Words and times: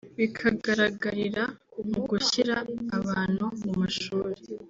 bikagaragarira 0.17 1.43
mu 1.89 1.99
gushyira 2.09 2.55
abantu 2.97 3.45
mu 3.63 3.71
mashuri 3.79 4.39